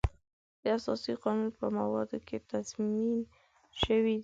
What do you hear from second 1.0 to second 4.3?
قانون په موادو کې تضمین شوی دی.